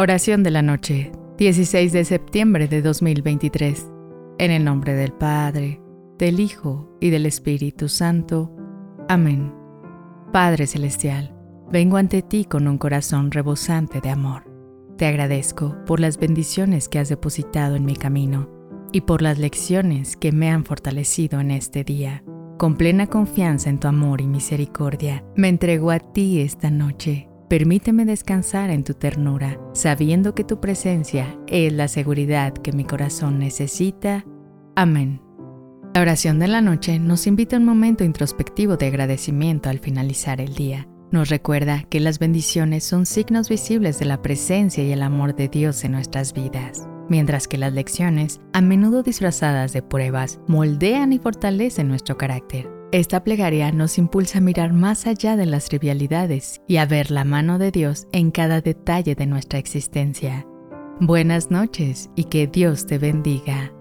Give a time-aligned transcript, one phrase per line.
[0.00, 3.84] Oración de la noche, 16 de septiembre de 2023.
[4.38, 5.80] En el nombre del Padre,
[6.18, 8.54] del Hijo y del Espíritu Santo.
[9.08, 9.52] Amén.
[10.32, 11.34] Padre Celestial,
[11.72, 14.44] vengo ante ti con un corazón rebosante de amor.
[14.96, 18.48] Te agradezco por las bendiciones que has depositado en mi camino
[18.92, 22.22] y por las lecciones que me han fortalecido en este día.
[22.56, 28.04] Con plena confianza en tu amor y misericordia, me entrego a ti esta noche Permíteme
[28.04, 34.26] descansar en tu ternura, sabiendo que tu presencia es la seguridad que mi corazón necesita.
[34.76, 35.22] Amén.
[35.94, 40.42] La oración de la noche nos invita a un momento introspectivo de agradecimiento al finalizar
[40.42, 40.86] el día.
[41.10, 45.48] Nos recuerda que las bendiciones son signos visibles de la presencia y el amor de
[45.48, 51.18] Dios en nuestras vidas, mientras que las lecciones, a menudo disfrazadas de pruebas, moldean y
[51.18, 52.77] fortalecen nuestro carácter.
[52.90, 57.24] Esta plegaria nos impulsa a mirar más allá de las trivialidades y a ver la
[57.24, 60.46] mano de Dios en cada detalle de nuestra existencia.
[60.98, 63.77] Buenas noches y que Dios te bendiga.